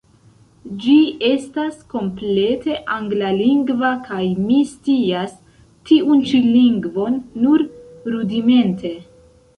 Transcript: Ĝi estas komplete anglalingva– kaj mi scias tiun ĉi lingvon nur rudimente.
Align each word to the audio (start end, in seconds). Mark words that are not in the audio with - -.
Ĝi 0.83 0.93
estas 1.27 1.75
komplete 1.91 2.77
anglalingva– 2.95 3.91
kaj 4.09 4.23
mi 4.47 4.57
scias 4.71 5.37
tiun 5.91 6.27
ĉi 6.31 6.43
lingvon 6.49 7.23
nur 7.45 7.67
rudimente. 8.15 8.95